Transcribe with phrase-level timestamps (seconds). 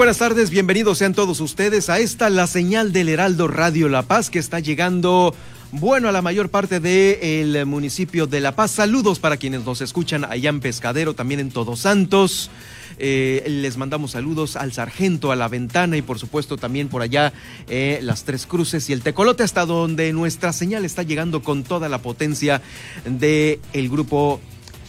[0.00, 4.30] Buenas tardes, bienvenidos sean todos ustedes a esta La Señal del Heraldo Radio La Paz
[4.30, 5.34] que está llegando,
[5.72, 8.70] bueno, a la mayor parte del municipio de La Paz.
[8.70, 12.50] Saludos para quienes nos escuchan allá en Pescadero, también en Todos Santos.
[12.96, 17.34] Eh, les mandamos saludos al sargento, a la ventana y por supuesto también por allá
[17.68, 21.90] eh, las Tres Cruces y el Tecolote, hasta donde nuestra señal está llegando con toda
[21.90, 22.62] la potencia
[23.04, 24.40] del el grupo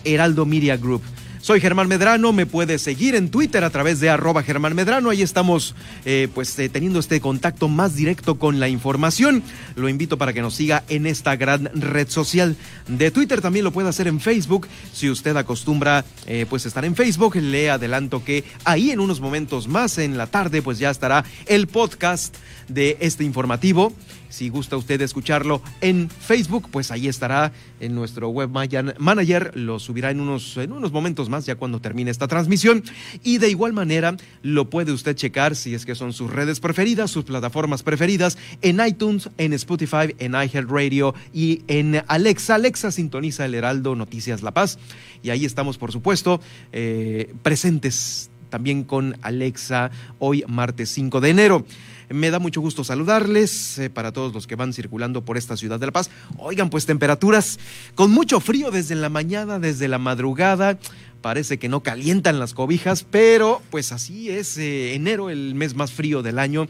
[0.05, 1.01] Heraldo Media Group.
[1.41, 5.23] Soy Germán Medrano, me puede seguir en Twitter a través de arroba Germán Medrano, ahí
[5.23, 5.73] estamos
[6.05, 9.41] eh, pues eh, teniendo este contacto más directo con la información.
[9.75, 12.55] Lo invito para que nos siga en esta gran red social
[12.87, 16.95] de Twitter, también lo puede hacer en Facebook, si usted acostumbra eh, pues estar en
[16.95, 21.25] Facebook, le adelanto que ahí en unos momentos más en la tarde pues ya estará
[21.47, 22.35] el podcast
[22.67, 23.93] de este informativo.
[24.31, 27.51] Si gusta usted escucharlo en Facebook, pues ahí estará
[27.81, 29.51] en nuestro web manager.
[29.55, 32.81] Lo subirá en unos, en unos momentos más, ya cuando termine esta transmisión.
[33.23, 37.11] Y de igual manera, lo puede usted checar si es que son sus redes preferidas,
[37.11, 42.55] sus plataformas preferidas, en iTunes, en Spotify, en iHeartRadio y en Alexa.
[42.55, 44.79] Alexa sintoniza el Heraldo Noticias La Paz.
[45.21, 46.39] Y ahí estamos, por supuesto,
[46.71, 51.65] eh, presentes también con Alexa hoy martes 5 de enero.
[52.13, 55.79] Me da mucho gusto saludarles eh, para todos los que van circulando por esta ciudad
[55.79, 56.09] de La Paz.
[56.37, 57.59] Oigan, pues temperaturas
[57.95, 60.77] con mucho frío desde la mañana, desde la madrugada.
[61.21, 65.91] Parece que no calientan las cobijas, pero pues así es eh, enero, el mes más
[65.91, 66.67] frío del año.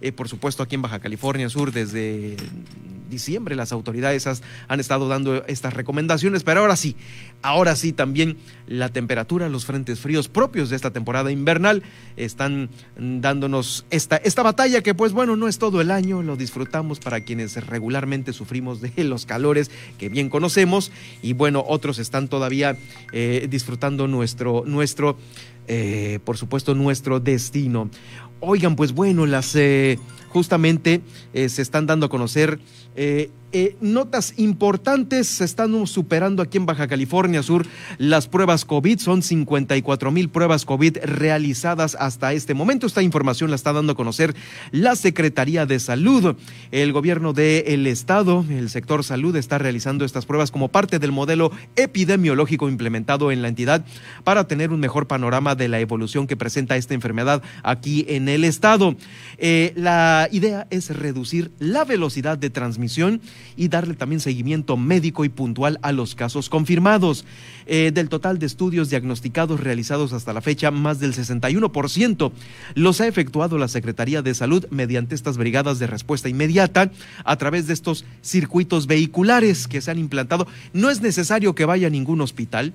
[0.00, 2.36] Eh, por supuesto, aquí en Baja California Sur, desde
[3.08, 4.26] diciembre las autoridades
[4.68, 6.96] han estado dando estas recomendaciones, pero ahora sí,
[7.42, 11.82] ahora sí también la temperatura, los frentes fríos propios de esta temporada invernal
[12.16, 17.00] están dándonos esta, esta batalla que pues bueno, no es todo el año, lo disfrutamos
[17.00, 20.92] para quienes regularmente sufrimos de los calores que bien conocemos
[21.22, 22.76] y bueno, otros están todavía
[23.12, 25.16] eh, disfrutando nuestro, nuestro
[25.68, 27.90] eh, por supuesto, nuestro destino.
[28.40, 29.98] Oigan, pues bueno, las eh,
[30.28, 31.00] justamente
[31.32, 32.58] se están dando a conocer
[33.54, 37.64] eh, notas importantes, se están superando aquí en Baja California Sur
[37.98, 42.88] las pruebas COVID, son 54 mil pruebas COVID realizadas hasta este momento.
[42.88, 44.34] Esta información la está dando a conocer
[44.72, 46.36] la Secretaría de Salud.
[46.72, 51.52] El gobierno del estado, el sector salud, está realizando estas pruebas como parte del modelo
[51.76, 53.84] epidemiológico implementado en la entidad
[54.24, 58.42] para tener un mejor panorama de la evolución que presenta esta enfermedad aquí en el
[58.42, 58.96] estado.
[59.38, 63.20] Eh, la idea es reducir la velocidad de transmisión
[63.56, 67.24] y darle también seguimiento médico y puntual a los casos confirmados.
[67.66, 72.32] Eh, del total de estudios diagnosticados realizados hasta la fecha, más del 61%
[72.74, 76.90] los ha efectuado la Secretaría de Salud mediante estas brigadas de respuesta inmediata
[77.24, 80.46] a través de estos circuitos vehiculares que se han implantado.
[80.72, 82.72] No es necesario que vaya a ningún hospital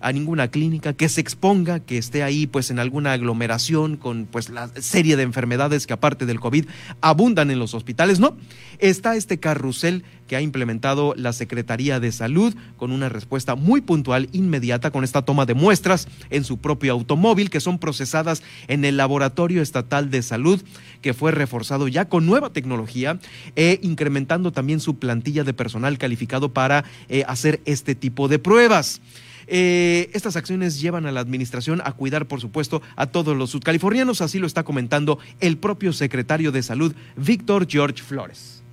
[0.00, 4.50] a ninguna clínica, que se exponga, que esté ahí pues en alguna aglomeración con pues
[4.50, 6.66] la serie de enfermedades que aparte del COVID
[7.00, 8.36] abundan en los hospitales, no.
[8.78, 14.28] Está este carrusel que ha implementado la Secretaría de Salud con una respuesta muy puntual,
[14.32, 18.96] inmediata, con esta toma de muestras en su propio automóvil que son procesadas en el
[18.96, 20.62] Laboratorio Estatal de Salud,
[21.00, 23.18] que fue reforzado ya con nueva tecnología
[23.54, 29.00] e incrementando también su plantilla de personal calificado para eh, hacer este tipo de pruebas.
[29.46, 34.20] Eh, estas acciones llevan a la administración a cuidar, por supuesto, a todos los sudcalifornianos,
[34.20, 38.65] así lo está comentando el propio secretario de Salud, Víctor George Flores.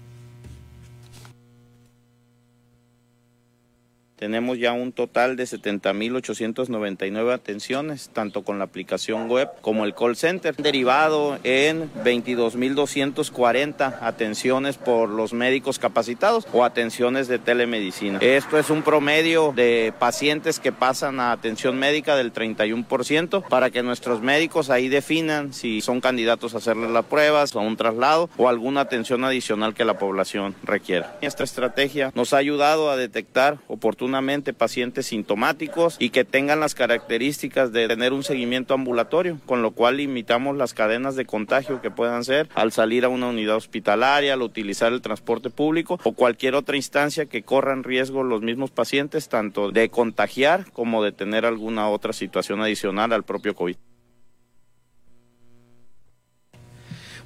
[4.24, 10.16] Tenemos ya un total de 70.899 atenciones, tanto con la aplicación web como el call
[10.16, 18.20] center, derivado en 22.240 atenciones por los médicos capacitados o atenciones de telemedicina.
[18.22, 23.84] Esto es un promedio de pacientes que pasan a atención médica del 31% para que
[23.84, 28.48] nuestros médicos ahí definan si son candidatos a hacerles las pruebas o un traslado o
[28.48, 31.18] alguna atención adicional que la población requiera.
[31.20, 34.13] Esta estrategia nos ha ayudado a detectar oportunamente
[34.54, 39.98] pacientes sintomáticos y que tengan las características de tener un seguimiento ambulatorio, con lo cual
[39.98, 44.42] limitamos las cadenas de contagio que puedan ser al salir a una unidad hospitalaria, al
[44.42, 49.72] utilizar el transporte público o cualquier otra instancia que corran riesgo los mismos pacientes, tanto
[49.72, 53.76] de contagiar como de tener alguna otra situación adicional al propio COVID.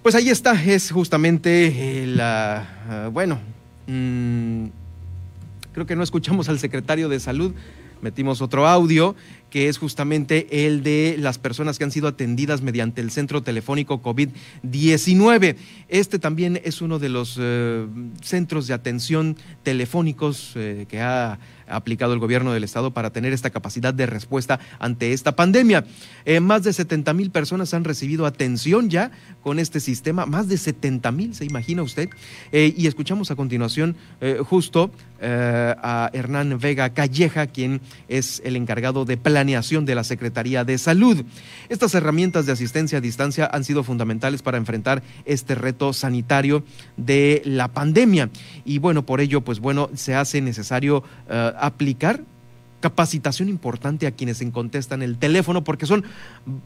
[0.03, 3.39] Pues ahí está, es justamente la, bueno,
[3.87, 4.67] mmm,
[5.77, 7.53] creo que no escuchamos al secretario de salud,
[8.01, 9.15] metimos otro audio
[9.51, 14.01] que es justamente el de las personas que han sido atendidas mediante el centro telefónico
[14.01, 15.55] COVID-19.
[15.87, 17.85] Este también es uno de los eh,
[18.23, 23.49] centros de atención telefónicos eh, que ha aplicado el gobierno del estado para tener esta
[23.49, 25.85] capacidad de respuesta ante esta pandemia.
[26.25, 29.11] Eh, más de 70 mil personas han recibido atención ya
[29.41, 32.09] con este sistema, más de 70 mil, ¿se imagina usted?
[32.51, 33.95] y escuchamos a continuación
[34.45, 34.91] justo
[35.21, 41.23] a Hernán Vega Calleja, quien es el encargado de planeación de la Secretaría de Salud.
[41.69, 46.63] Estas herramientas de asistencia a distancia han sido fundamentales para enfrentar este reto sanitario
[46.95, 48.29] de la pandemia.
[48.65, 52.23] Y bueno, por ello, pues bueno, se hace necesario eh, aplicar
[52.79, 56.05] capacitación importante a quienes contestan el teléfono, porque son,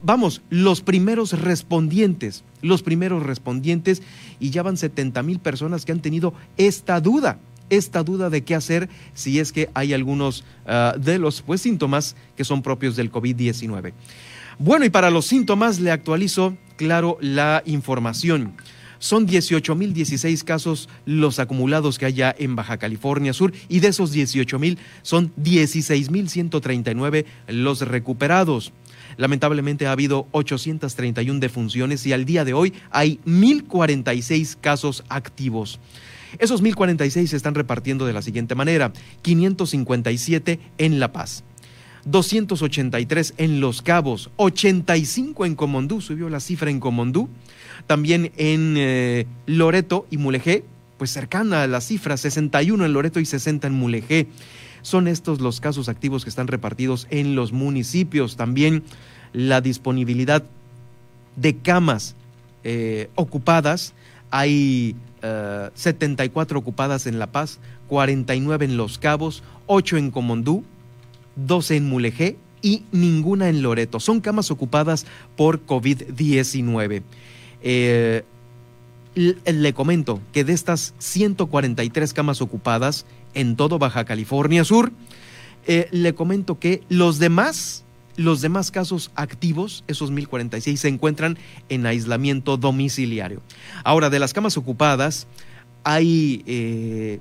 [0.03, 4.01] vamos, los primeros respondientes, los primeros respondientes,
[4.39, 7.39] y ya van 70 mil personas que han tenido esta duda
[7.71, 12.17] esta duda de qué hacer si es que hay algunos ah, de los pues, síntomas
[12.35, 13.93] que son propios del COVID-19.
[14.59, 18.53] Bueno, y para los síntomas le actualizo, claro, la información.
[19.01, 24.13] Son 18.016 casos los acumulados que hay ya en Baja California Sur y de esos
[24.15, 28.73] 18.000 son 16.139 los recuperados.
[29.17, 35.79] Lamentablemente ha habido 831 defunciones y al día de hoy hay 1.046 casos activos.
[36.37, 38.93] Esos 1046 se están repartiendo de la siguiente manera:
[39.23, 41.43] 557 en La Paz.
[42.05, 47.29] 283 en Los Cabos, 85 en Comondú, subió la cifra en Comondú,
[47.87, 50.63] también en eh, Loreto y Mulegé,
[50.97, 54.27] pues cercana a la cifra, 61 en Loreto y 60 en Mulegé.
[54.81, 58.35] Son estos los casos activos que están repartidos en los municipios.
[58.35, 58.83] También
[59.33, 60.43] la disponibilidad
[61.35, 62.15] de camas
[62.63, 63.93] eh, ocupadas.
[64.29, 64.95] Hay
[65.73, 70.63] 74 eh, ocupadas en La Paz, 49 en Los Cabos, 8 en Comondú,
[71.35, 73.99] 12 en Mulegé y ninguna en Loreto.
[73.99, 75.05] Son camas ocupadas
[75.35, 77.03] por COVID-19.
[77.63, 78.23] Eh,
[79.15, 84.91] le comento que de estas 143 camas ocupadas en todo Baja California Sur,
[85.67, 87.83] eh, le comento que los demás
[88.17, 91.37] los demás casos activos, esos 1046, se encuentran
[91.69, 93.41] en aislamiento domiciliario.
[93.83, 95.27] Ahora, de las camas ocupadas,
[95.83, 97.19] hay eh,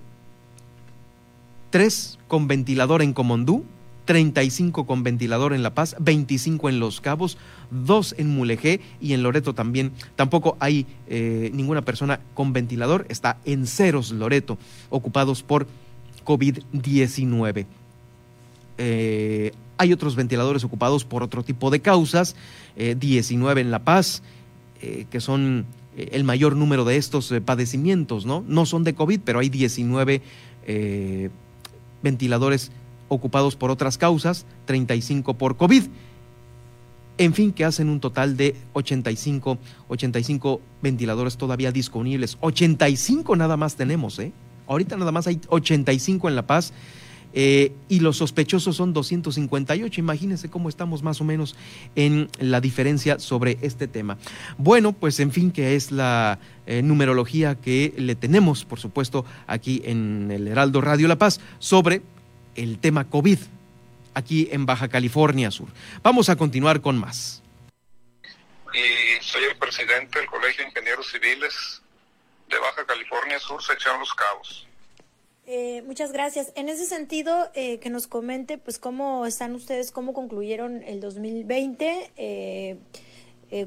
[1.71, 3.65] tres con ventilador en Comondú,
[4.05, 7.39] 35 con ventilador en La Paz, 25 en Los Cabos,
[7.71, 9.93] 2 en Mulegé y en Loreto también.
[10.17, 14.59] Tampoco hay eh, ninguna persona con ventilador, está en ceros Loreto,
[14.89, 15.67] ocupados por
[16.25, 17.67] COVID-19.
[18.79, 22.37] Eh, hay otros ventiladores ocupados por otro tipo de causas,
[22.77, 24.23] 19 eh, en La Paz,
[24.81, 25.67] que son
[25.97, 28.43] el mayor número de estos padecimientos, ¿no?
[28.49, 30.23] No son de COVID, pero hay 19
[32.03, 32.73] ventiladores
[33.11, 35.83] ocupados por otras causas, 35 por COVID.
[37.19, 39.59] En fin, que hacen un total de 85,
[39.89, 42.39] 85 ventiladores todavía disponibles.
[42.41, 44.33] 85 nada más tenemos, ¿eh?
[44.67, 46.73] Ahorita nada más hay 85 en La Paz
[47.33, 50.01] eh, y los sospechosos son 258.
[50.01, 51.57] Imagínense cómo estamos más o menos
[51.95, 54.17] en la diferencia sobre este tema.
[54.59, 59.83] Bueno, pues en fin, que es la eh, numerología que le tenemos, por supuesto, aquí
[59.85, 62.03] en el Heraldo Radio La Paz sobre
[62.55, 63.39] el tema COVID
[64.15, 65.69] aquí en Baja California Sur.
[66.03, 67.43] Vamos a continuar con más.
[68.73, 71.83] Y soy el presidente del Colegio de Ingenieros Civiles
[72.49, 74.67] de Baja California Sur, sección Los Cabos.
[75.47, 76.53] Eh, muchas gracias.
[76.55, 82.13] En ese sentido, eh, que nos comente, pues, cómo están ustedes, cómo concluyeron el 2020,
[82.17, 82.79] eh,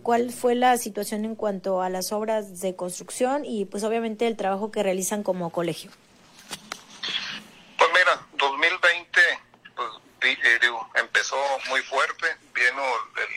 [0.02, 4.38] cuál fue la situación en cuanto a las obras de construcción y, pues, obviamente, el
[4.38, 5.92] trabajo que realizan como colegio.
[7.78, 9.20] Pues mira, 2020
[9.76, 9.90] pues,
[11.70, 12.84] muy fuerte, vino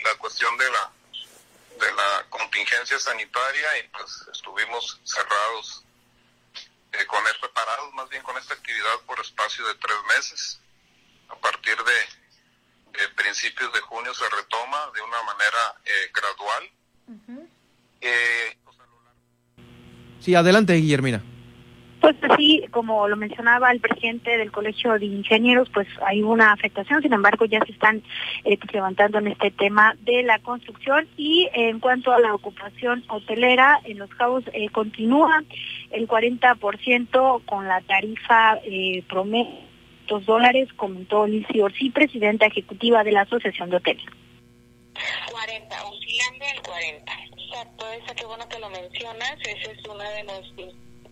[0.05, 0.93] la cuestión de la
[1.79, 5.85] de la contingencia sanitaria y pues estuvimos cerrados
[6.93, 10.61] eh, con esto preparados más bien con esta actividad por espacio de tres meses.
[11.29, 16.71] A partir de, de principios de junio se retoma de una manera eh, gradual.
[18.01, 18.57] Eh,
[20.21, 21.23] sí, adelante, Guillermina.
[22.07, 27.03] Pues así, como lo mencionaba el presidente del Colegio de Ingenieros, pues hay una afectación,
[27.03, 28.01] sin embargo ya se están
[28.45, 33.03] eh, pues, levantando en este tema de la construcción y en cuanto a la ocupación
[33.09, 35.43] hotelera, en Los Cabos eh, continúa
[35.91, 39.67] el 40% con la tarifa eh, promedio
[40.27, 44.07] dólares, comentó Lizzie Orsi, presidenta ejecutiva de la Asociación de Hoteles.
[45.29, 47.13] 40, oscilando en 40.
[47.37, 50.55] Exacto, esa que bueno que lo mencionas, ese es uno de los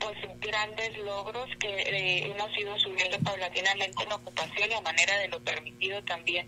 [0.04, 5.28] pues grandes logros que eh, hemos ido subiendo paulatinamente en ocupación y a manera de
[5.28, 6.46] lo permitido también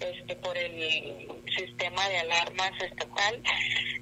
[0.00, 3.42] este por el sistema de alarmas estatal,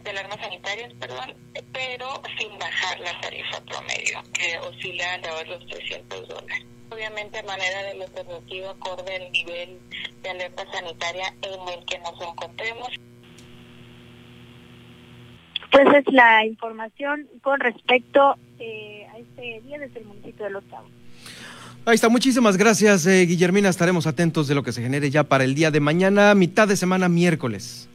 [0.03, 1.35] de alarmas sanitarias, perdón,
[1.73, 7.85] pero sin bajar la tarifa promedio, que oscila alrededor de los 300 dólares obviamente manera
[7.85, 9.81] del alternativo acorde al nivel
[10.23, 12.89] de alerta sanitaria en el que nos encontremos.
[15.71, 20.65] Pues es la información con respecto eh, a este día desde el municipio de Los
[20.65, 20.91] Cabos.
[21.85, 23.69] Ahí está, muchísimas gracias, eh, Guillermina.
[23.69, 26.77] Estaremos atentos de lo que se genere ya para el día de mañana, mitad de
[26.77, 27.89] semana, miércoles.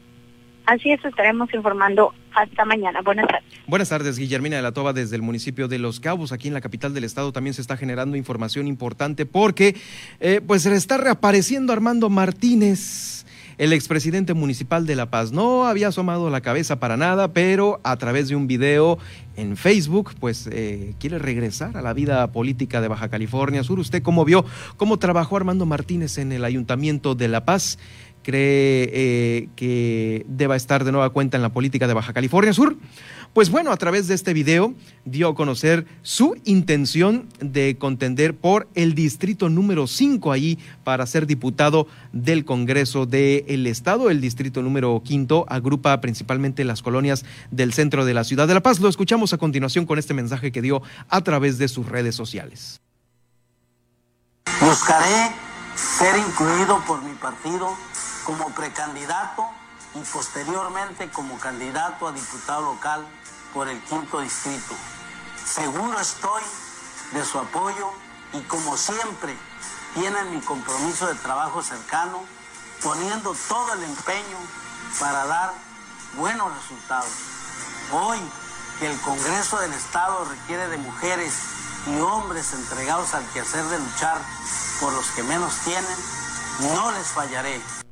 [0.65, 3.01] Así es, estaremos informando hasta mañana.
[3.01, 3.45] Buenas tardes.
[3.65, 6.59] Buenas tardes, Guillermina de la Toba, desde el municipio de Los Cabos, aquí en la
[6.59, 7.31] capital del estado.
[7.31, 9.77] También se está generando información importante porque
[10.19, 13.25] eh, pues está reapareciendo Armando Martínez.
[13.57, 17.97] El expresidente municipal de La Paz no había asomado la cabeza para nada, pero a
[17.97, 18.99] través de un video
[19.35, 23.79] en Facebook, pues eh, quiere regresar a la vida política de Baja California Sur.
[23.79, 24.45] ¿Usted cómo vio
[24.77, 27.79] cómo trabajó Armando Martínez en el Ayuntamiento de La Paz?
[28.27, 32.75] Cree eh, que deba estar de nueva cuenta en la política de Baja California Sur?
[33.31, 34.73] Pues bueno, a través de este video
[35.05, 41.25] dio a conocer su intención de contender por el distrito número 5 ahí para ser
[41.25, 44.09] diputado del Congreso del Estado.
[44.09, 48.61] El distrito número 5 agrupa principalmente las colonias del centro de la ciudad de La
[48.61, 48.81] Paz.
[48.81, 52.81] Lo escuchamos a continuación con este mensaje que dio a través de sus redes sociales.
[54.59, 55.31] Buscaré
[55.75, 57.69] ser incluido por mi partido
[58.27, 59.47] como precandidato
[59.95, 63.07] y posteriormente como candidato a diputado local
[63.53, 64.75] por el quinto distrito.
[65.45, 66.43] Seguro estoy
[67.13, 67.89] de su apoyo
[68.33, 69.33] y como siempre
[69.93, 72.21] tienen mi compromiso de trabajo cercano,
[72.83, 74.37] poniendo todo el empeño
[74.99, 75.53] para dar
[76.17, 77.09] buenos resultados.
[77.93, 78.19] Hoy
[78.79, 81.33] que el Congreso del Estado requiere de mujeres
[81.87, 84.19] y hombres entregados al quehacer de luchar
[84.81, 87.86] por los que menos tienen, no les fallaré.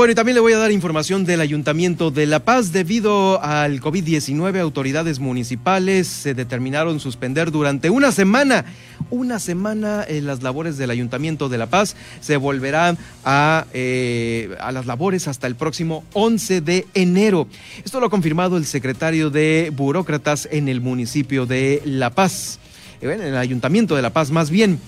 [0.00, 2.72] Bueno, y también le voy a dar información del Ayuntamiento de La Paz.
[2.72, 8.64] Debido al COVID-19, autoridades municipales se determinaron suspender durante una semana,
[9.10, 11.96] una semana en las labores del Ayuntamiento de La Paz.
[12.22, 17.46] Se volverán a, eh, a las labores hasta el próximo 11 de enero.
[17.84, 22.58] Esto lo ha confirmado el secretario de Burócratas en el municipio de La Paz,
[23.02, 24.80] eh, en el Ayuntamiento de La Paz más bien.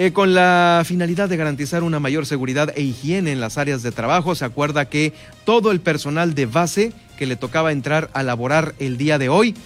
[0.00, 3.90] Eh, con la finalidad de garantizar una mayor seguridad e higiene en las áreas de
[3.90, 5.12] trabajo, se acuerda que
[5.44, 9.56] todo el personal de base que le tocaba entrar a laborar el día de hoy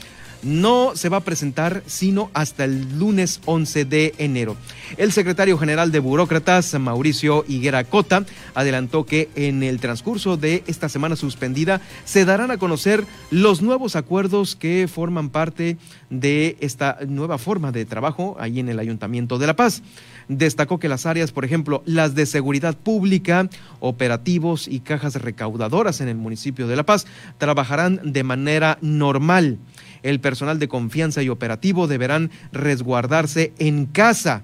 [0.43, 4.57] no se va a presentar sino hasta el lunes 11 de enero.
[4.97, 8.25] El secretario general de Burócratas, Mauricio Higuera Cota,
[8.55, 13.97] adelantó que en el transcurso de esta semana suspendida se darán a conocer los nuevos
[13.97, 15.77] acuerdos que forman parte
[16.12, 19.83] de esta nueva forma de trabajo ahí en el Ayuntamiento de La Paz.
[20.28, 23.49] Destacó que las áreas, por ejemplo, las de seguridad pública,
[23.81, 27.07] operativos y cajas recaudadoras en el municipio de La Paz,
[27.38, 29.59] trabajarán de manera normal.
[30.02, 34.42] El personal de confianza y operativo deberán resguardarse en casa.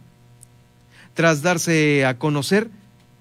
[1.12, 2.70] Tras darse a conocer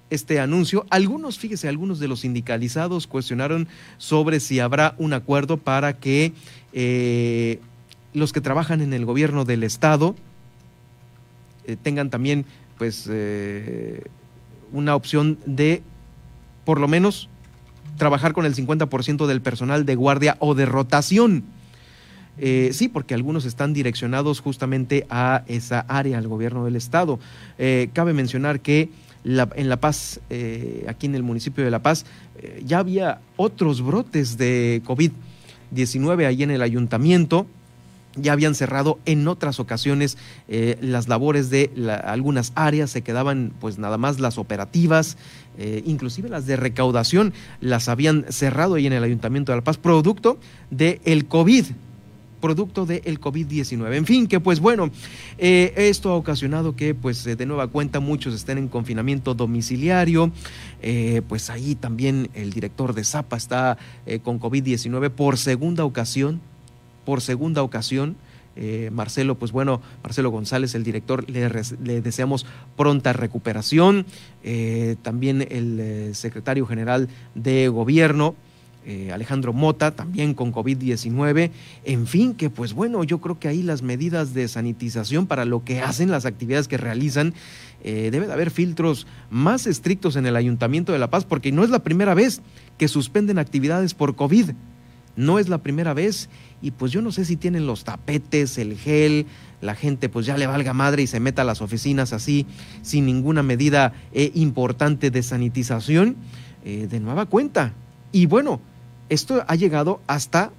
[0.08, 5.98] este anuncio, algunos, fíjese, algunos de los sindicalizados cuestionaron sobre si habrá un acuerdo para
[5.98, 6.32] que
[6.72, 7.60] eh,
[8.14, 10.14] los que trabajan en el gobierno del Estado
[11.68, 12.46] eh, tengan también
[12.78, 14.02] pues eh,
[14.72, 15.82] una opción de
[16.64, 17.28] por lo menos
[17.98, 21.44] trabajar con el 50% del personal de guardia o de rotación.
[22.38, 27.18] Eh, sí, porque algunos están direccionados justamente a esa área, al gobierno del estado.
[27.92, 28.90] Cabe mencionar que
[29.24, 30.20] en La Paz,
[30.86, 32.06] aquí en el municipio de La Paz,
[32.64, 37.46] ya había otros brotes de COVID-19 ahí en el ayuntamiento.
[38.16, 41.70] Ya habían cerrado en otras ocasiones las labores de
[42.04, 45.16] algunas áreas, se quedaban pues nada más las operativas,
[45.84, 50.38] inclusive las de recaudación, las habían cerrado ahí en el ayuntamiento de La Paz, producto
[50.70, 51.66] del el COVID
[52.38, 53.94] producto del COVID-19.
[53.94, 54.90] En fin, que pues bueno,
[55.36, 60.32] eh, esto ha ocasionado que pues de nueva cuenta muchos estén en confinamiento domiciliario,
[60.82, 66.40] eh, pues ahí también el director de Zapa está eh, con COVID-19 por segunda ocasión,
[67.08, 68.16] por segunda ocasión.
[68.90, 71.48] Marcelo, pues bueno, Marcelo González, el director, le,
[72.00, 72.44] deseamos
[72.76, 74.04] pronta recuperación.
[75.02, 78.34] también el secretario general de gobierno,
[78.88, 81.50] eh, Alejandro Mota, también con COVID-19.
[81.84, 85.62] En fin, que pues bueno, yo creo que ahí las medidas de sanitización para lo
[85.62, 87.34] que hacen, las actividades que realizan,
[87.84, 91.64] eh, debe de haber filtros más estrictos en el Ayuntamiento de La Paz, porque no
[91.64, 92.40] es la primera vez
[92.78, 94.52] que suspenden actividades por COVID.
[95.18, 96.30] No es la primera vez
[96.62, 99.26] y pues yo no sé si tienen los tapetes, el gel,
[99.60, 102.46] la gente pues ya le valga madre y se meta a las oficinas así
[102.82, 106.16] sin ninguna medida eh, importante de sanitización.
[106.64, 107.72] de nueva cuenta.
[108.12, 108.60] Y bueno,
[109.08, 110.52] esto ha llegado hasta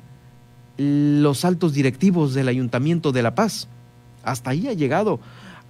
[0.78, 3.68] los altos directivos del Ayuntamiento de La Paz.
[4.24, 5.20] Hasta ahí ha llegado.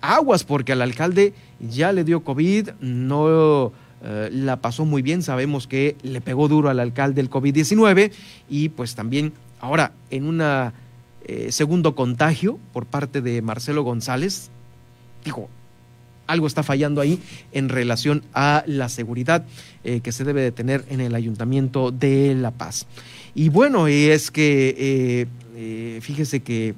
[0.01, 3.72] Aguas porque al alcalde ya le dio COVID, no
[4.03, 8.12] eh, la pasó muy bien, sabemos que le pegó duro al alcalde el COVID-19
[8.50, 14.50] y pues también ahora en un eh, segundo contagio por parte de Marcelo González,
[15.25, 15.50] dijo,
[16.27, 17.20] algo está fallando ahí
[17.51, 19.46] en relación a la seguridad
[19.83, 22.85] eh, que se debe de tener en el Ayuntamiento de La Paz.
[23.35, 25.27] Y bueno, es que
[26.01, 26.74] fíjese que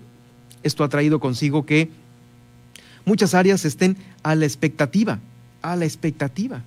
[0.64, 1.90] esto ha traído consigo que
[3.06, 5.20] muchas áreas estén a la expectativa,
[5.62, 6.64] a la expectativa.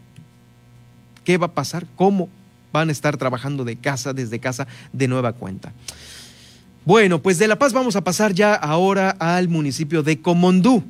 [1.24, 1.86] ¿Qué va a pasar?
[1.96, 2.28] ¿Cómo
[2.72, 5.72] van a estar trabajando de casa, desde casa, de nueva cuenta?
[6.84, 10.84] Bueno, pues de La Paz vamos a pasar ya ahora al municipio de Comondú.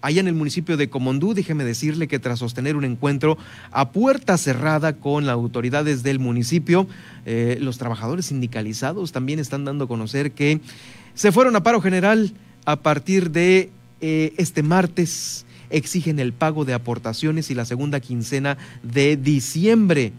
[0.00, 3.38] Allá en el municipio de Comondú, déjeme decirle que tras sostener un encuentro
[3.70, 6.86] a puerta cerrada con las autoridades del municipio,
[7.24, 10.60] eh, los trabajadores sindicalizados también están dando a conocer que
[11.14, 12.32] se fueron a paro general
[12.64, 15.44] a partir de eh, este martes.
[15.72, 20.12] Exigen el pago de aportaciones y la segunda quincena de diciembre.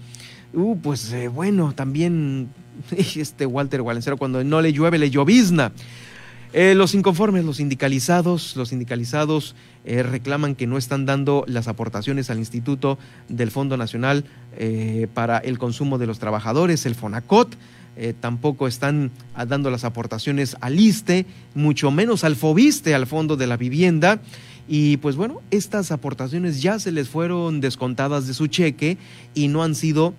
[0.53, 2.49] Uh, pues eh, bueno, también
[3.15, 5.71] este Walter Walencero, cuando no le llueve, le llovizna.
[6.53, 12.29] Eh, los inconformes, los sindicalizados, los sindicalizados eh, reclaman que no están dando las aportaciones
[12.29, 14.25] al Instituto del Fondo Nacional
[15.15, 17.55] para el Consumo de los Trabajadores, el FONACOT.
[18.19, 19.09] tampoco están
[19.47, 24.21] dando las aportaciones al ISTE, mucho menos al FOBISTE, al Fondo de la Vivienda.
[24.67, 28.97] Y pues bueno, estas aportaciones ya se les fueron descontadas de su cheque
[29.33, 30.13] y no han sido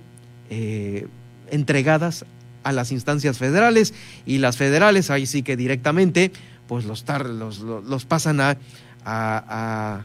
[1.51, 2.25] entregadas
[2.63, 3.95] a las instancias federales.
[4.27, 6.33] Y las federales ahí sí que directamente
[6.67, 10.05] pues los, los, los, pasan a,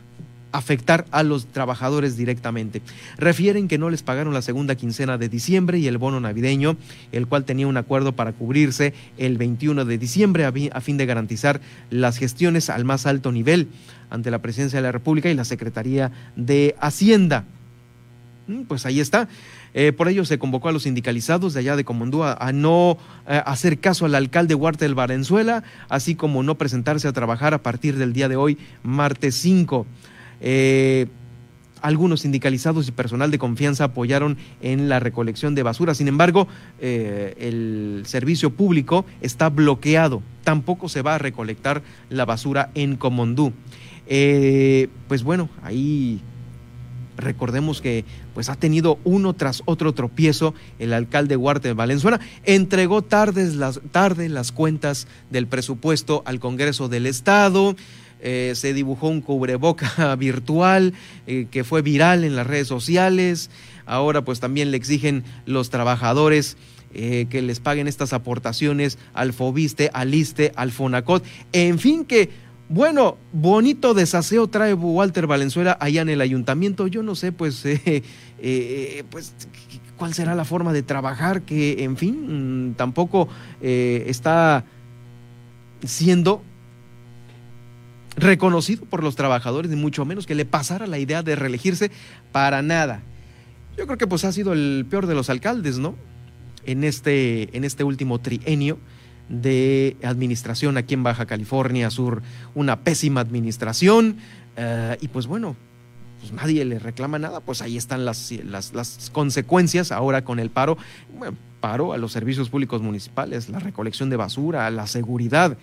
[0.52, 2.82] afectar a los trabajadores directamente.
[3.18, 6.78] Refieren que no les pagaron la segunda quincena de diciembre y el bono navideño,
[7.12, 11.62] el cual tenía un acuerdo para cubrirse el 21 de diciembre a fin de garantizar
[11.90, 13.68] las gestiones al más alto nivel
[14.10, 17.46] ante la Presidencia de la República y la Secretaría de Hacienda.
[18.48, 19.28] Mm, pues ahí está.
[19.76, 23.42] Eh, por ello se convocó a los sindicalizados de allá de Comondúa a no eh,
[23.46, 27.98] hacer caso al alcalde Huarte del Valenzuela, así como no presentarse a trabajar a partir
[27.98, 29.86] del día de hoy, martes 5.
[30.42, 31.08] Eh,
[31.82, 35.96] algunos sindicalizados y personal de confianza apoyaron en la recolección de basura.
[35.96, 36.48] Sin embargo,
[36.80, 40.22] eh, el servicio público está bloqueado.
[40.44, 43.54] Tampoco se va a recolectar la basura en Comondú.
[44.08, 46.22] Eh, pues bueno, ahí
[47.16, 53.02] recordemos que pues ha tenido uno tras otro tropiezo el alcalde Huarte de Valenzuela entregó
[53.02, 57.76] tardes las tarde las cuentas del presupuesto al Congreso del Estado
[58.22, 60.94] eh, se dibujó un cubreboca virtual
[61.26, 63.50] eh, que fue viral en las redes sociales.
[63.86, 66.58] Ahora pues también le exigen los trabajadores
[66.94, 71.24] eh, que les paguen estas aportaciones al Fobiste, al ISTE, al Fonacot.
[71.54, 72.30] En fin que,
[72.68, 76.88] bueno, bonito desaseo trae Walter Valenzuela allá en el ayuntamiento.
[76.88, 77.64] Yo no sé pues,
[79.10, 79.34] pues
[79.98, 83.30] cuál será la forma de trabajar que, en fin, mm, tampoco
[83.62, 84.66] está
[85.86, 86.44] siendo
[88.20, 91.92] reconocido por los trabajadores, ni mucho menos que le pasara la idea de reelegirse
[92.32, 93.02] para nada.
[93.78, 95.96] Yo creo que pues ha sido el peor de los alcaldes, ¿no?
[96.66, 98.78] En este, en este último trienio
[99.30, 102.22] de administración aquí en Baja California Sur,
[102.56, 104.18] una pésima administración,
[104.58, 105.56] eh, y pues bueno,
[106.20, 110.50] pues nadie le reclama nada, pues ahí están las, las, las consecuencias ahora con el
[110.50, 110.78] paro,
[111.62, 115.58] paro a los servicios públicos municipales, la recolección de basura, la seguridad.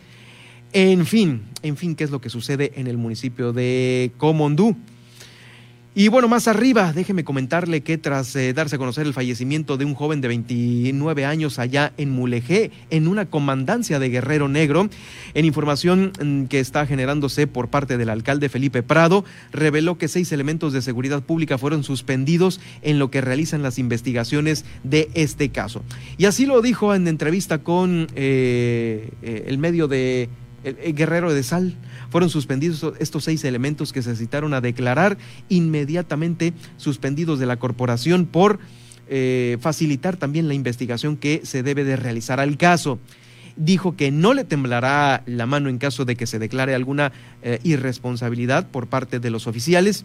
[0.79, 4.77] En fin, en fin, ¿qué es lo que sucede en el municipio de Comondú?
[5.95, 9.87] Y bueno, más arriba, déjeme comentarle que tras eh, darse a conocer el fallecimiento de
[9.87, 14.91] un joven de 29 años allá en Mulegé, en una comandancia de Guerrero Negro,
[15.33, 20.31] en información mm, que está generándose por parte del alcalde Felipe Prado, reveló que seis
[20.31, 25.83] elementos de seguridad pública fueron suspendidos en lo que realizan las investigaciones de este caso.
[26.19, 30.29] Y así lo dijo en entrevista con eh, eh, el medio de
[30.67, 31.75] el, Guerrero de Sal.
[32.11, 35.17] Fueron suspendidos estos seis elementos que se citaron a declarar
[35.49, 38.59] inmediatamente suspendidos de la corporación por
[39.09, 42.99] eh, facilitar también la investigación que se debe de realizar al caso.
[43.57, 47.59] Dijo que no le temblará la mano en caso de que se declare alguna eh,
[47.63, 50.05] irresponsabilidad por parte de los oficiales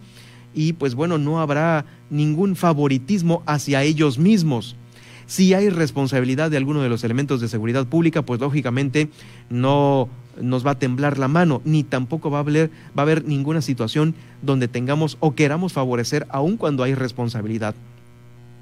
[0.53, 4.75] y pues bueno, no habrá ningún favoritismo hacia ellos mismos.
[5.25, 9.09] Si hay responsabilidad de alguno de los elementos de seguridad pública, pues lógicamente
[9.49, 13.25] no nos va a temblar la mano, ni tampoco va a haber, va a haber
[13.25, 17.75] ninguna situación donde tengamos o queramos favorecer aun cuando hay responsabilidad.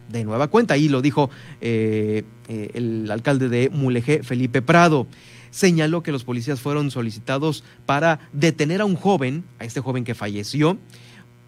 [0.09, 1.29] De nueva cuenta, ahí lo dijo
[1.61, 5.07] eh, eh, el alcalde de Mulegé, Felipe Prado
[5.51, 10.15] señaló que los policías fueron solicitados para detener a un joven, a este joven que
[10.15, 10.77] falleció,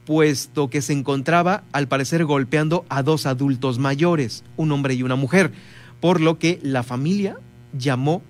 [0.06, 5.16] puesto que se encontraba al parecer golpeando a dos adultos mayores, un hombre y una
[5.16, 5.52] mujer,
[6.00, 7.38] por lo que la familia
[7.78, 8.22] llamó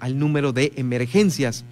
[0.00, 1.64] al número de emergencias.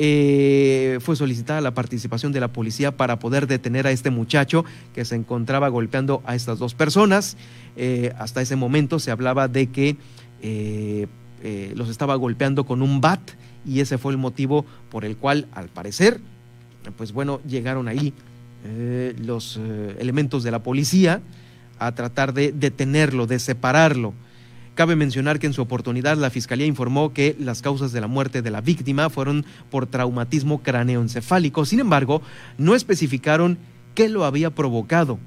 [0.00, 5.04] Eh, fue solicitada la participación de la policía para poder detener a este muchacho que
[5.04, 7.36] se encontraba golpeando a estas dos personas.
[7.76, 9.96] Eh, hasta ese momento se hablaba de que
[10.40, 11.08] eh,
[11.74, 13.20] los estaba golpeando con un bat
[13.66, 16.20] y ese fue el motivo por el cual, al parecer,
[16.96, 18.14] pues bueno, llegaron ahí
[19.18, 19.58] los
[19.98, 21.20] elementos de la policía
[21.78, 24.14] a tratar de detenerlo, de separarlo.
[24.78, 28.42] Cabe mencionar que en su oportunidad la Fiscalía informó que las causas de la muerte
[28.42, 31.64] de la víctima fueron por traumatismo cráneoencefálico.
[31.64, 32.22] Sin embargo,
[32.58, 33.58] no especificaron
[33.96, 35.18] qué lo había provocado.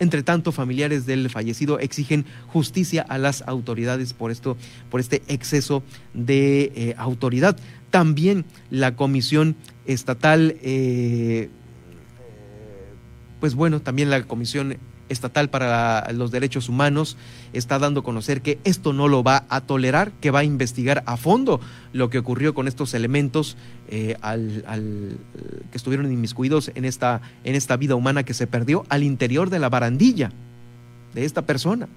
[0.00, 4.56] Entre tanto, familiares del fallecido exigen justicia a las autoridades por esto,
[4.90, 7.56] por este exceso de eh, autoridad.
[7.92, 9.54] También la Comisión
[9.86, 11.50] Estatal, eh,
[13.38, 14.76] pues bueno, también la Comisión
[15.12, 17.16] Estatal para los Derechos Humanos
[17.52, 21.02] está dando a conocer que esto no lo va a tolerar, que va a investigar
[21.06, 21.60] a fondo
[21.92, 23.56] lo que ocurrió con estos elementos
[23.88, 24.16] eh,
[25.70, 29.58] que estuvieron inmiscuidos en esta, en esta vida humana que se perdió al interior de
[29.58, 30.32] la barandilla
[31.14, 31.88] de esta persona.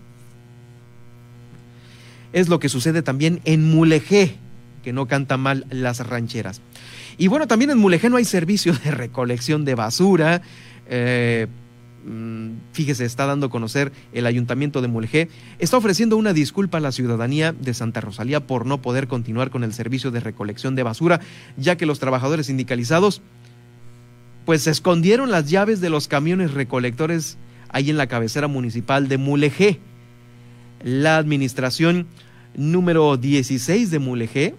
[2.33, 4.35] Es lo que sucede también en Mulegé,
[4.83, 6.61] que no canta mal las rancheras.
[7.17, 10.41] Y bueno, también en Mulegé no hay servicio de recolección de basura.
[10.87, 11.47] Eh,
[12.71, 16.91] fíjese, está dando a conocer el ayuntamiento de Mulegé, está ofreciendo una disculpa a la
[16.91, 21.19] ciudadanía de Santa Rosalía por no poder continuar con el servicio de recolección de basura,
[21.57, 23.21] ya que los trabajadores sindicalizados
[24.45, 27.37] pues escondieron las llaves de los camiones recolectores
[27.69, 29.79] ahí en la cabecera municipal de Mulegé.
[30.83, 32.05] La administración
[32.55, 34.55] número 16 de Mulegé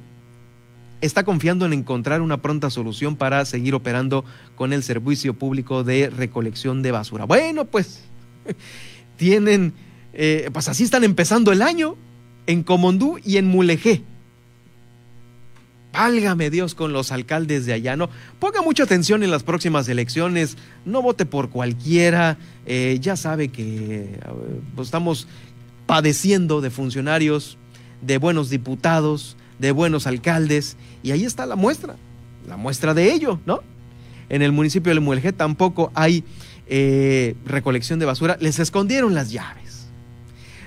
[1.00, 6.11] está confiando en encontrar una pronta solución para seguir operando con el servicio público de
[6.11, 7.24] recolección de basura.
[7.24, 8.04] Bueno, pues
[9.16, 9.74] tienen,
[10.12, 11.96] eh, pues así están empezando el año
[12.46, 14.02] en Comondú y en Mulegé.
[15.92, 18.11] Válgame Dios con los alcaldes de allá, ¿no?
[18.38, 24.18] Ponga mucha atención en las próximas elecciones, no vote por cualquiera, eh, ya sabe que
[24.74, 25.26] pues, estamos
[25.87, 27.56] padeciendo de funcionarios,
[28.02, 31.97] de buenos diputados, de buenos alcaldes, y ahí está la muestra,
[32.47, 33.61] la muestra de ello, ¿no?
[34.29, 36.25] En el municipio de Muelje tampoco hay
[36.66, 39.87] eh, recolección de basura, les escondieron las llaves.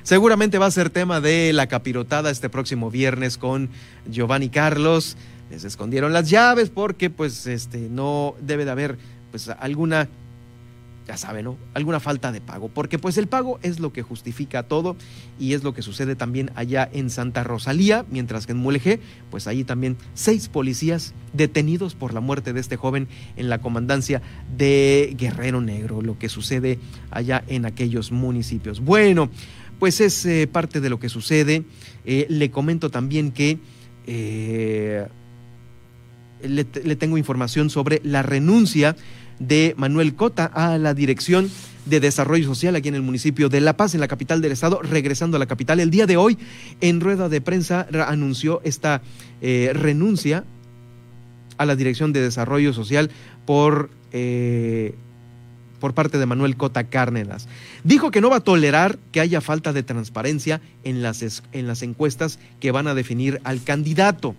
[0.04, 3.70] Seguramente va a ser tema de la capirotada este próximo viernes con
[4.10, 5.18] Giovanni Carlos.
[5.52, 8.98] Les escondieron las llaves porque pues este no debe de haber
[9.30, 10.08] pues alguna
[11.10, 11.58] ya saben, ¿no?
[11.74, 14.96] Alguna falta de pago, porque pues el pago es lo que justifica todo
[15.40, 19.00] y es lo que sucede también allá en Santa Rosalía, mientras que en Mulegé,
[19.32, 24.22] pues allí también seis policías detenidos por la muerte de este joven en la comandancia
[24.56, 26.78] de Guerrero Negro, lo que sucede
[27.10, 28.80] allá en aquellos municipios.
[28.80, 29.32] Bueno,
[29.80, 31.64] pues es eh, parte de lo que sucede.
[32.06, 33.58] Eh, le comento también que...
[34.06, 35.08] Eh,
[36.44, 38.96] le, le tengo información sobre la renuncia
[39.40, 41.50] de Manuel Cota a la Dirección
[41.86, 44.82] de Desarrollo Social aquí en el municipio de La Paz, en la capital del estado,
[44.82, 45.80] regresando a la capital.
[45.80, 46.38] El día de hoy,
[46.82, 49.02] en rueda de prensa, anunció esta
[49.42, 50.44] eh, renuncia
[51.58, 53.10] a la Dirección de Desarrollo Social
[53.46, 54.96] por, eh,
[55.80, 57.48] por parte de Manuel Cota Cárnelas.
[57.84, 61.82] Dijo que no va a tolerar que haya falta de transparencia en las, en las
[61.82, 64.36] encuestas que van a definir al candidato.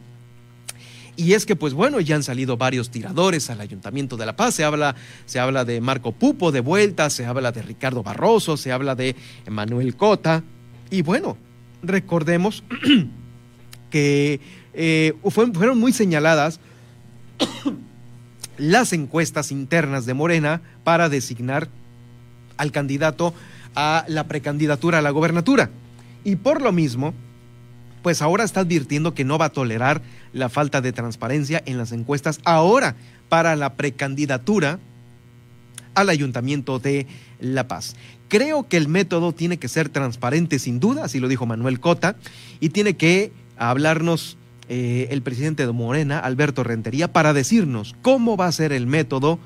[1.21, 4.55] Y es que, pues bueno, ya han salido varios tiradores al Ayuntamiento de La Paz.
[4.55, 8.73] Se habla, se habla de Marco Pupo de vuelta, se habla de Ricardo Barroso, se
[8.73, 9.15] habla de
[9.47, 10.43] Manuel Cota.
[10.91, 11.37] Y bueno,
[11.83, 12.65] recordemos
[13.91, 14.41] que
[14.73, 16.59] eh, fueron muy señaladas
[18.57, 21.69] las encuestas internas de Morena para designar
[22.57, 23.35] al candidato
[23.75, 25.69] a la precandidatura a la gobernatura.
[26.25, 27.13] Y por lo mismo,
[28.03, 30.01] pues ahora está advirtiendo que no va a tolerar
[30.33, 32.97] la falta de transparencia en las encuestas ahora
[33.29, 34.79] para la precandidatura
[35.95, 37.07] al Ayuntamiento de
[37.41, 37.97] La Paz.
[38.29, 42.17] Creo que el método tiene que ser transparente sin duda, así lo dijo Manuel Cota,
[42.61, 44.37] y tiene que hablarnos
[44.69, 49.41] eh, el presidente de Morena, Alberto Rentería, para decirnos cómo va a ser el método,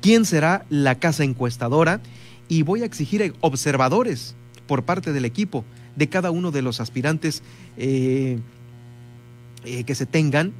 [0.00, 2.00] quién será la casa encuestadora,
[2.48, 4.36] y voy a exigir observadores
[4.68, 5.64] por parte del equipo
[5.96, 7.42] de cada uno de los aspirantes
[7.76, 8.38] eh,
[9.64, 10.52] eh, que se tengan,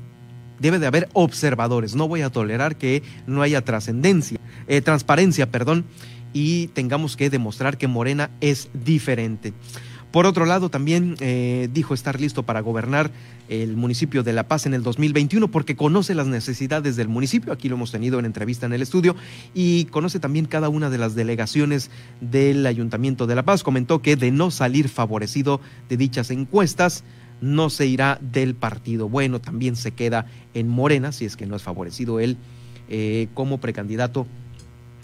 [0.59, 1.95] debe de haber observadores.
[1.95, 5.85] No voy a tolerar que no haya trascendencia, eh, transparencia, perdón,
[6.33, 9.53] y tengamos que demostrar que Morena es diferente.
[10.11, 13.13] Por otro lado, también eh, dijo estar listo para gobernar
[13.49, 17.69] el municipio de La Paz en el 2021 porque conoce las necesidades del municipio, aquí
[17.69, 19.15] lo hemos tenido en entrevista en el estudio,
[19.55, 23.63] y conoce también cada una de las delegaciones del Ayuntamiento de La Paz.
[23.63, 27.05] Comentó que de no salir favorecido de dichas encuestas,
[27.41, 29.09] no se irá del partido.
[29.09, 32.37] Bueno, también se queda en Morena, si es que no es favorecido él
[32.89, 34.27] eh, como precandidato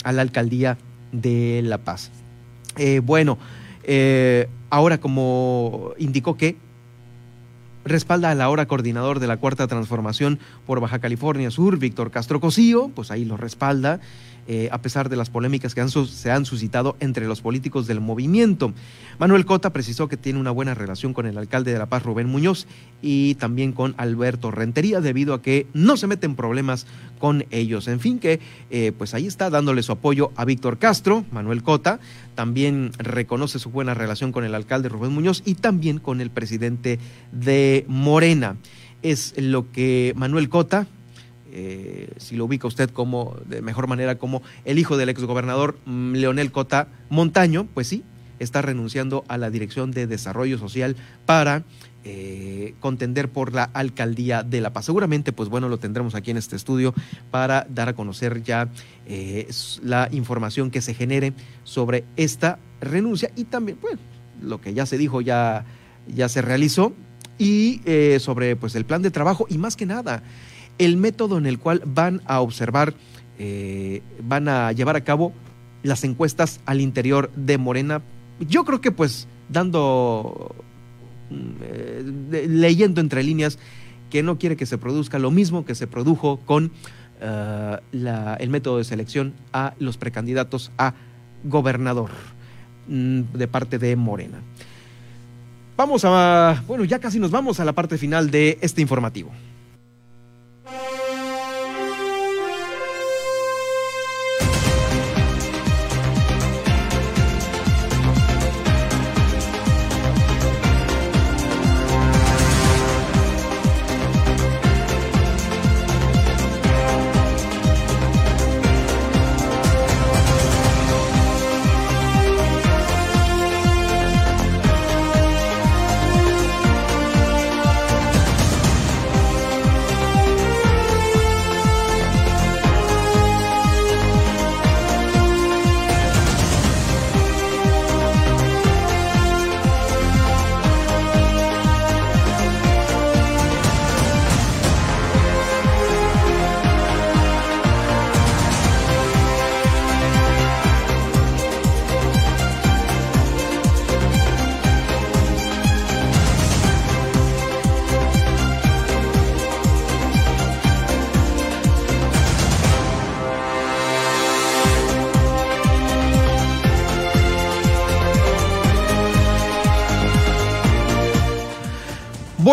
[0.03, 0.79] a la alcaldía
[1.13, 2.11] de La Paz.
[2.77, 3.39] Eh, bueno,
[3.87, 6.57] eh, ahora como indicó que
[7.85, 12.41] respalda a la ahora coordinador de la Cuarta Transformación por Baja California Sur, Víctor Castro
[12.41, 14.01] Cosío, pues ahí lo respalda.
[14.49, 18.73] Eh, a pesar de las polémicas que se han suscitado entre los políticos del movimiento.
[19.19, 22.29] Manuel Cota precisó que tiene una buena relación con el alcalde de La Paz, Rubén
[22.29, 22.69] Muñoz,
[23.03, 26.87] y también con Alberto Rentería, debido a que no se meten problemas
[27.19, 27.89] con ellos.
[27.89, 28.39] En fin, que
[28.71, 31.99] eh, pues ahí está dándole su apoyo a Víctor Castro, Manuel Cota,
[32.37, 37.01] también reconoce su buena relación con el alcalde Rubén Muñoz y también con el presidente
[37.33, 38.57] de Morena.
[39.03, 40.87] Es lo que Manuel Cota
[41.59, 46.13] eh, si lo ubica usted como de mejor manera como el hijo del exgobernador mm,
[46.13, 48.05] Leonel Cota Montaño, pues sí,
[48.39, 51.65] está renunciando a la Dirección de Desarrollo Social para
[52.05, 54.85] eh, contender por la alcaldía de La Paz.
[54.85, 56.93] Seguramente, pues bueno, lo tendremos aquí en este estudio
[57.31, 58.69] para dar a conocer ya
[59.07, 59.49] eh,
[59.83, 61.33] la información que se genere
[61.65, 63.97] sobre esta renuncia y también, pues,
[64.43, 65.65] lo que ya se dijo ya,
[66.07, 66.93] ya se realizó
[67.39, 67.81] y
[68.19, 70.23] sobre pues el plan de trabajo y más que nada
[70.79, 72.95] el método en el cual van a observar,
[73.39, 75.33] eh, van a llevar a cabo
[75.83, 78.03] las encuestas al interior de Morena.
[78.41, 80.55] Yo creo que pues dando,
[81.31, 83.59] mm, eh, leyendo entre líneas,
[84.11, 86.73] que no quiere que se produzca lo mismo que se produjo con
[87.21, 87.77] eh,
[88.39, 90.95] el método de selección a los precandidatos a
[91.45, 92.11] gobernador
[92.89, 94.41] mm, de parte de Morena.
[95.77, 99.31] Vamos a, bueno, ya casi nos vamos a la parte final de este informativo.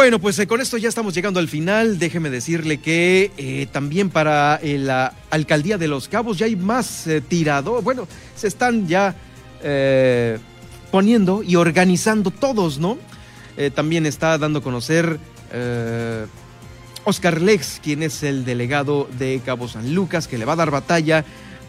[0.04, 1.98] Bueno, pues eh, con esto ya estamos llegando al final.
[1.98, 7.08] Déjeme decirle que eh, también para eh, la alcaldía de Los Cabos ya hay más
[7.30, 7.82] tirado.
[7.82, 9.16] Bueno, se están ya
[10.92, 12.98] poniendo y organizando todos, ¿no?
[13.76, 15.22] también está dando a conocer
[17.06, 20.70] Oscar Lex, quien es el delegado de Cabo San Lucas, que le va a dar
[20.70, 21.24] batalla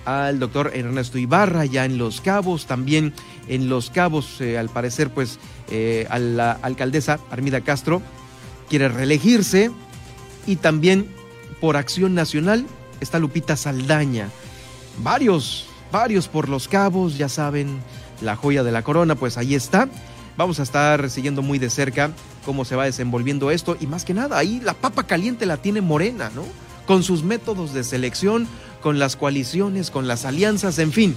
[0.04, 3.12] al doctor Ernesto Ibarra ya en Los Cabos, también
[3.46, 5.38] en Los Cabos, al parecer, pues
[6.10, 8.02] a la alcaldesa Armida Castro,
[8.68, 9.70] quiere reelegirse
[10.46, 11.08] y también
[11.60, 12.66] por Acción Nacional
[13.00, 14.28] está Lupita Saldaña.
[14.98, 17.80] Varios, varios por los cabos, ya saben,
[18.20, 19.88] la joya de la corona, pues ahí está.
[20.36, 22.10] Vamos a estar siguiendo muy de cerca
[22.44, 25.80] cómo se va desenvolviendo esto y más que nada, ahí la papa caliente la tiene
[25.80, 26.44] Morena, ¿no?
[26.86, 28.46] Con sus métodos de selección,
[28.82, 31.14] con las coaliciones, con las alianzas, en fin.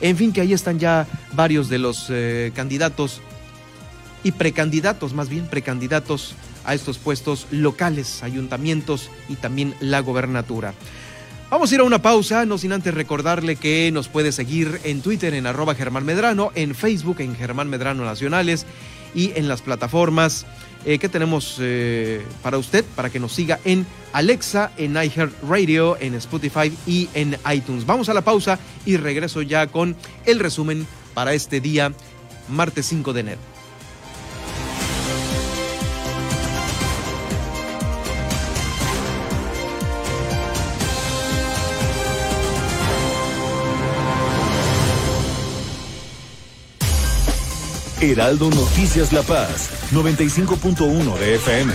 [0.00, 3.20] En fin, que ahí están ya varios de los eh, candidatos
[4.24, 10.74] y precandidatos, más bien precandidatos a estos puestos locales, ayuntamientos y también la gobernatura.
[11.50, 15.02] Vamos a ir a una pausa, no sin antes recordarle que nos puede seguir en
[15.02, 18.66] Twitter en arroba Germán Medrano, en Facebook en Germán Medrano Nacionales
[19.16, 20.46] y en las plataformas
[20.84, 26.14] eh, que tenemos eh, para usted, para que nos siga en Alexa, en iHeartRadio, en
[26.14, 27.84] Spotify y en iTunes.
[27.84, 29.96] Vamos a la pausa y regreso ya con
[30.26, 31.92] el resumen para este día,
[32.48, 33.40] martes 5 de enero.
[48.02, 51.74] Heraldo Noticias La Paz, 95.1 de FM.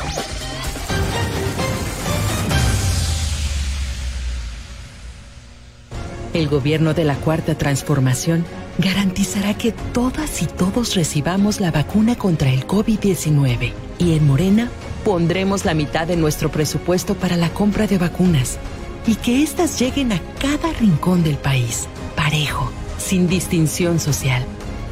[6.33, 8.43] El gobierno de la Cuarta Transformación
[8.79, 13.73] garantizará que todas y todos recibamos la vacuna contra el COVID-19.
[13.99, 14.71] Y en Morena
[15.03, 18.57] pondremos la mitad de nuestro presupuesto para la compra de vacunas
[19.05, 24.43] y que éstas lleguen a cada rincón del país, parejo, sin distinción social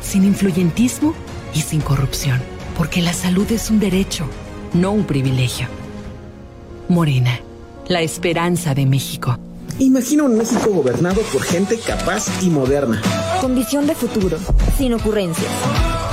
[0.03, 1.13] sin influyentismo
[1.53, 2.41] y sin corrupción,
[2.77, 4.25] porque la salud es un derecho,
[4.73, 5.67] no un privilegio.
[6.89, 7.39] Morena,
[7.87, 9.37] la esperanza de México.
[9.79, 13.01] Imagina un México gobernado por gente capaz y moderna.
[13.41, 14.37] Con visión de futuro,
[14.77, 15.51] sin ocurrencias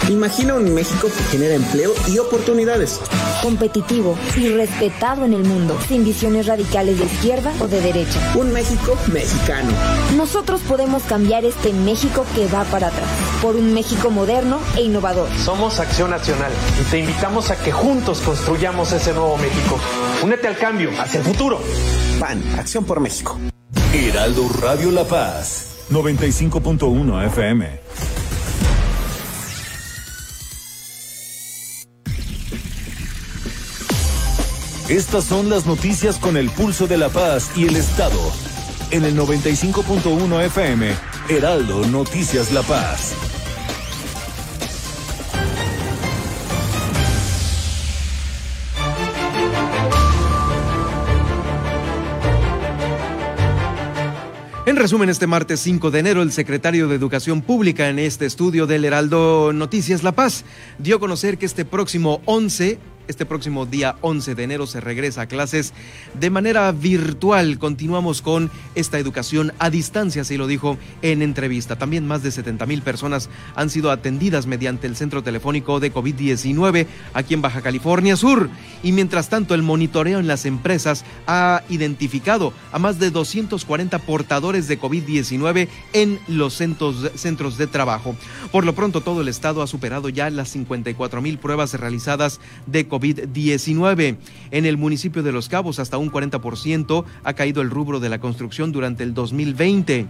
[0.09, 3.01] Imagina un México que genera empleo y oportunidades.
[3.43, 8.19] Competitivo y respetado en el mundo, sin visiones radicales de izquierda o de derecha.
[8.35, 9.71] Un México mexicano.
[10.17, 13.09] Nosotros podemos cambiar este México que va para atrás,
[13.41, 15.29] por un México moderno e innovador.
[15.45, 19.79] Somos Acción Nacional y te invitamos a que juntos construyamos ese nuevo México.
[20.23, 21.61] Únete al cambio, hacia el futuro.
[22.19, 23.39] PAN, Acción por México.
[23.93, 27.81] Heraldo Radio La Paz, 95.1 FM.
[34.91, 38.19] Estas son las noticias con el pulso de la paz y el Estado.
[38.91, 40.97] En el 95.1 FM,
[41.31, 43.15] Heraldo Noticias La Paz.
[54.67, 58.67] En resumen, este martes 5 de enero, el secretario de Educación Pública en este estudio
[58.67, 60.45] del Heraldo Noticias La Paz
[60.81, 65.23] dio a conocer que este próximo 11 este próximo día 11 de enero se regresa
[65.23, 65.73] a clases
[66.19, 67.59] de manera virtual.
[67.59, 71.77] Continuamos con esta educación a distancia, así lo dijo en entrevista.
[71.77, 76.87] También más de 70 mil personas han sido atendidas mediante el centro telefónico de COVID-19
[77.13, 78.49] aquí en Baja California Sur.
[78.83, 84.69] Y mientras tanto, el monitoreo en las empresas ha identificado a más de 240 portadores
[84.69, 88.15] de COVID-19 en los centros, centros de trabajo.
[88.53, 92.87] Por lo pronto, todo el estado ha superado ya las 54 mil pruebas realizadas de
[92.87, 93.00] COVID.
[93.01, 94.17] COVID-19.
[94.51, 98.21] En el municipio de Los Cabos, hasta un 40% ha caído el rubro de la
[98.21, 100.07] construcción durante el 2020.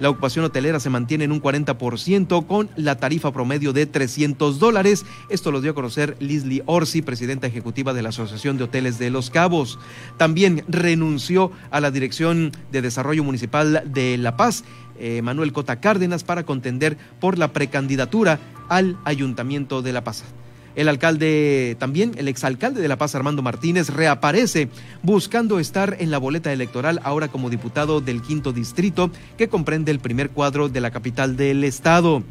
[0.00, 5.04] La ocupación hotelera se mantiene en un 40% con la tarifa promedio de 300 dólares.
[5.28, 9.10] Esto lo dio a conocer Leslie Orsi, presidenta ejecutiva de la Asociación de Hoteles de
[9.10, 9.78] Los Cabos.
[10.16, 14.64] También renunció a la Dirección de Desarrollo Municipal de La Paz.
[14.98, 18.38] Eh, Manuel Cota Cárdenas para contender por la precandidatura
[18.70, 20.24] al Ayuntamiento de La Paz.
[20.80, 24.70] El alcalde también, el exalcalde de La Paz, Armando Martínez, reaparece
[25.02, 30.00] buscando estar en la boleta electoral ahora como diputado del quinto distrito que comprende el
[30.00, 32.22] primer cuadro de la capital del estado.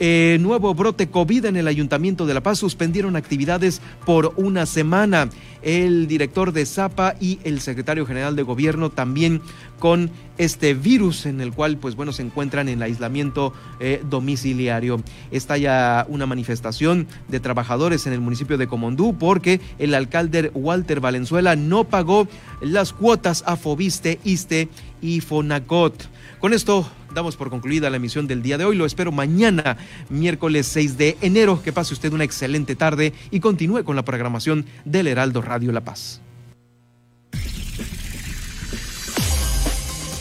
[0.00, 5.28] Eh, nuevo brote COVID en el Ayuntamiento de La Paz suspendieron actividades por una semana.
[5.62, 9.42] El director de Zapa y el secretario general de gobierno también
[9.78, 15.02] con este virus en el cual pues bueno se encuentran en aislamiento eh, domiciliario.
[15.30, 21.00] Está ya una manifestación de trabajadores en el municipio de Comondú porque el alcalde Walter
[21.00, 22.26] Valenzuela no pagó
[22.62, 24.70] las cuotas a Fobiste, ISTE
[25.00, 26.08] y Fonacot.
[26.38, 28.76] Con esto damos por concluida la emisión del día de hoy.
[28.76, 29.76] Lo espero mañana,
[30.08, 31.62] miércoles 6 de enero.
[31.62, 35.82] Que pase usted una excelente tarde y continúe con la programación del Heraldo Radio La
[35.82, 36.20] Paz.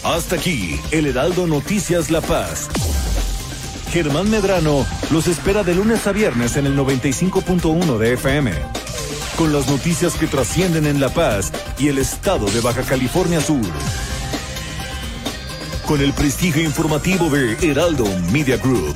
[0.04, 2.70] Hasta aquí, el Heraldo Noticias La Paz.
[3.92, 8.52] Germán Medrano los espera de lunes a viernes en el 95.1 de FM.
[9.38, 13.66] Con las noticias que trascienden en La Paz y el estado de Baja California Sur
[15.90, 18.96] con el prestigio informativo de Heraldo Media Group.